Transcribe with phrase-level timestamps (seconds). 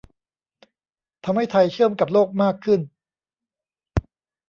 [1.23, 2.79] ทำให้ไทยเชื่อมกับโลกมากขึ้น